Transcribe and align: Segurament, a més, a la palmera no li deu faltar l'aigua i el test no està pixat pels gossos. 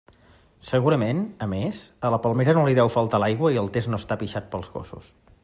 Segurament, 0.69 1.19
a 1.45 1.47
més, 1.51 1.81
a 2.09 2.11
la 2.15 2.21
palmera 2.25 2.57
no 2.59 2.65
li 2.69 2.77
deu 2.81 2.91
faltar 2.95 3.21
l'aigua 3.25 3.53
i 3.57 3.61
el 3.65 3.71
test 3.77 3.93
no 3.93 4.01
està 4.05 4.19
pixat 4.25 4.51
pels 4.57 4.73
gossos. 4.81 5.15